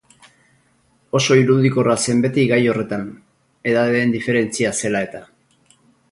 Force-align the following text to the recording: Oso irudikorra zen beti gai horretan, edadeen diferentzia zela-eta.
Oso 1.17 1.35
irudikorra 1.39 1.95
zen 2.05 2.23
beti 2.23 2.45
gai 2.51 2.59
horretan, 2.73 3.03
edadeen 3.73 4.15
diferentzia 4.15 4.71
zela-eta. 4.79 5.21